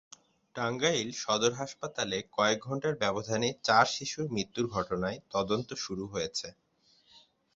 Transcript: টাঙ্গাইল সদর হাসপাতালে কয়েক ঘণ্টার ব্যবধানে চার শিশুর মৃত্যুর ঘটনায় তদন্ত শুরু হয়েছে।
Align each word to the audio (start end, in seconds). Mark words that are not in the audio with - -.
টাঙ্গাইল 0.55 1.09
সদর 1.15 1.51
হাসপাতালে 1.53 2.17
কয়েক 2.31 2.59
ঘণ্টার 2.61 2.93
ব্যবধানে 2.95 3.49
চার 3.63 3.85
শিশুর 3.87 4.27
মৃত্যুর 4.31 4.65
ঘটনায় 4.67 5.17
তদন্ত 5.33 5.69
শুরু 5.83 6.03
হয়েছে। 6.07 6.47